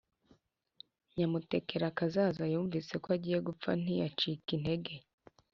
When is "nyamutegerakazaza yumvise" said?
1.15-2.93